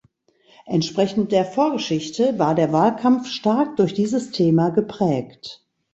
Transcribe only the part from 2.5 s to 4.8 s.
der Wahlkampf stark durch dieses Thema